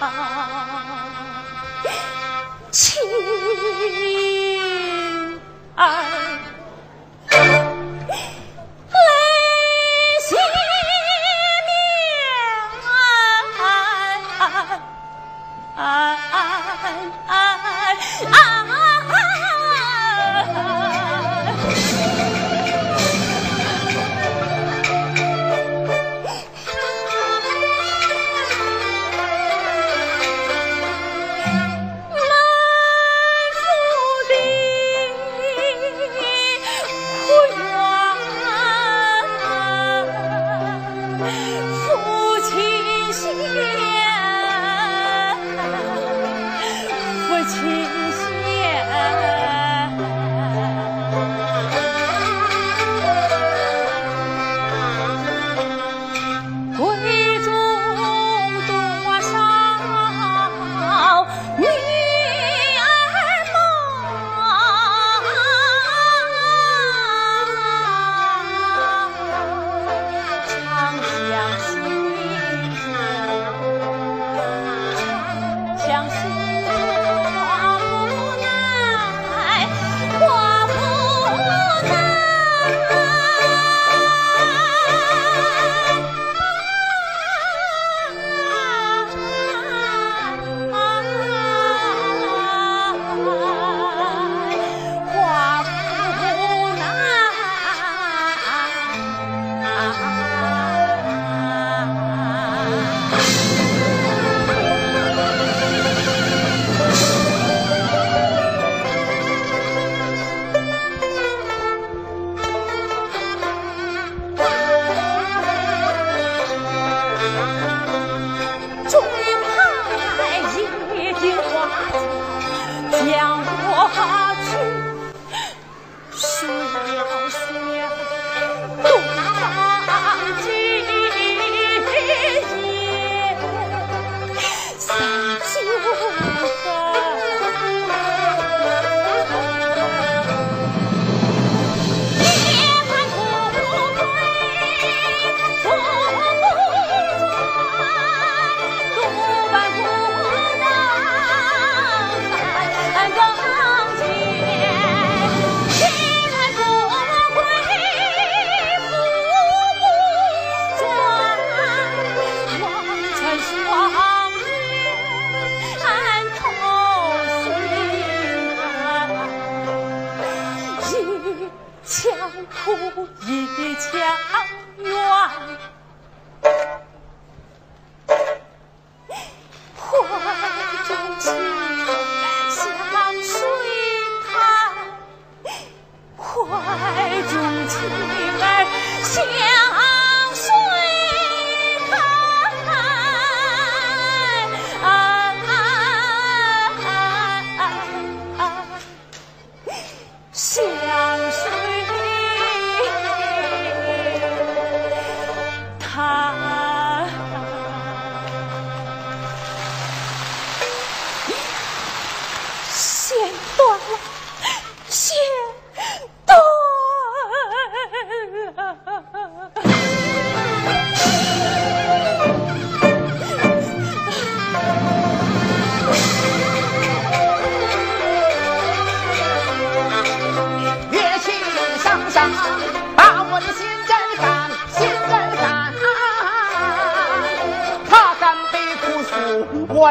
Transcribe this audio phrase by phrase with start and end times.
[0.00, 1.04] 啊，
[2.74, 2.98] 妻
[5.76, 6.23] 儿。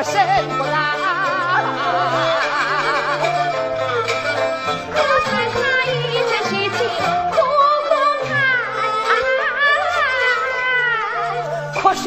[0.04, 0.14] 生
[0.58, 0.78] 不辣，
[4.94, 5.96] 可叹他一
[6.30, 7.40] 腔血气苦苦
[11.82, 12.04] 盼水。